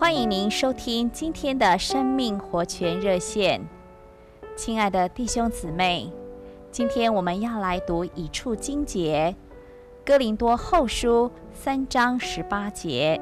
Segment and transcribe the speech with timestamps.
[0.00, 3.60] 欢迎您收听今天的生命活泉热线，
[4.54, 6.08] 亲爱的弟兄姊妹，
[6.70, 9.34] 今天我们要来读一处经节，
[10.06, 13.20] 《哥林多后书》三章十八节。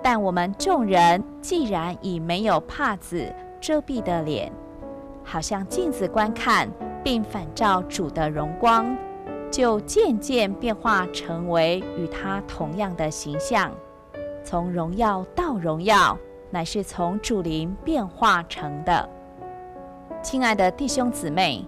[0.00, 4.52] 但我们众人既然已没有帕子遮蔽的脸，
[5.24, 6.70] 好像镜子观看，
[7.02, 8.96] 并反照主的荣光，
[9.50, 13.72] 就渐渐变化成为与他同样的形象。
[14.50, 16.18] 从荣耀到荣耀，
[16.50, 19.08] 乃是从主灵变化成的。
[20.24, 21.64] 亲爱的弟兄姊妹，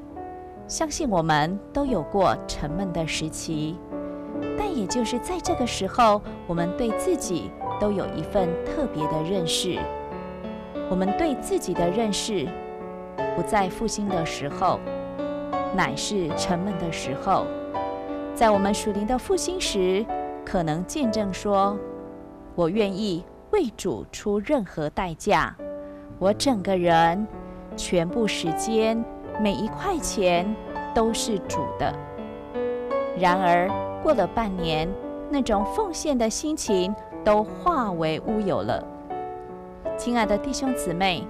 [0.66, 3.78] 相信我们都有过沉闷的时期，
[4.58, 9.78] 但也就是在这个时候，我们对自己都有一份特别的认识。
[10.90, 12.48] 我们对自己的认识，
[13.36, 14.80] 不在复兴的时候，
[15.76, 17.46] 乃是沉闷的时候。
[18.34, 20.04] 在我们属灵的复兴时，
[20.44, 21.78] 可能见证说。
[22.54, 25.56] 我愿意为主出任何代价，
[26.18, 27.26] 我整个人、
[27.76, 29.02] 全部时间、
[29.40, 30.54] 每一块钱
[30.94, 31.94] 都是主的。
[33.18, 33.70] 然而
[34.02, 34.88] 过了半年，
[35.30, 38.84] 那种奉献的心情都化为乌有了。
[39.96, 41.26] 亲爱的弟兄姊妹，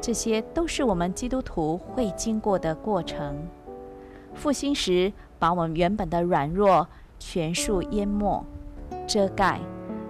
[0.00, 3.36] 这些都是我们基督徒会经过的过程。
[4.34, 6.86] 复兴时，把我们原本的软弱
[7.18, 8.44] 全数淹没、
[9.06, 9.58] 遮盖。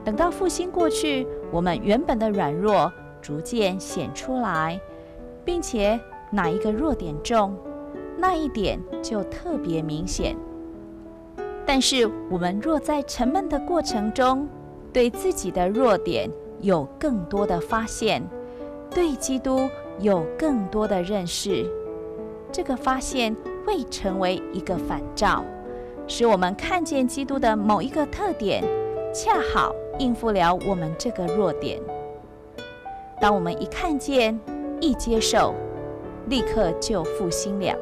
[0.09, 4.81] 等到复兴过去，我们原本的软弱逐渐显出来，
[5.45, 7.55] 并且哪一个弱点重，
[8.17, 10.35] 那一点就特别明显。
[11.67, 14.49] 但是我们若在沉闷的过程中，
[14.95, 16.31] 对自己的弱点
[16.63, 18.27] 有更多的发现，
[18.91, 19.69] 对基督
[20.01, 21.71] 有更多的认识，
[22.51, 23.37] 这个发现
[23.67, 25.45] 会成为一个反照，
[26.07, 28.65] 使我们看见基督的某一个特点，
[29.13, 29.75] 恰好。
[29.99, 31.81] 应付了我们这个弱点。
[33.21, 34.39] 当我们一看见、
[34.81, 35.53] 一接受，
[36.29, 37.77] 立刻就复兴了。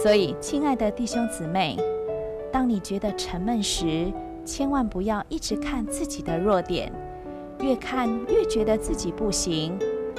[0.00, 1.76] 所以，亲爱的弟兄姊妹，
[2.52, 4.12] 当你觉得沉闷时，
[4.44, 6.92] 千万不要一直看自己的弱点，
[7.58, 9.76] 越看越觉得自己不行，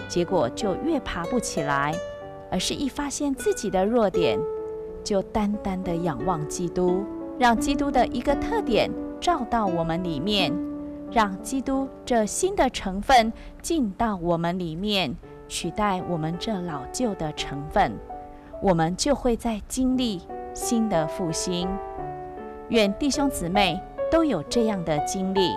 [0.10, 1.96] 结果就越爬不起来。
[2.52, 4.38] 而是一发现自己的弱点，
[5.06, 7.06] 就单单的仰望基督，
[7.40, 8.92] 让基督的一个特点
[9.26, 10.54] 照到我们里面。
[11.12, 15.16] 让基督这新的成分进到我们里面，
[15.48, 17.98] 取代我们这老旧的成分，
[18.62, 20.22] 我们就会再经历
[20.54, 21.68] 新的复兴。
[22.70, 23.82] 愿弟兄姊妹
[24.12, 25.50] 都有这样的经历。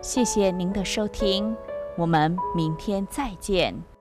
[0.00, 1.54] 谢谢您的收听，
[1.96, 3.93] 我们明天再见。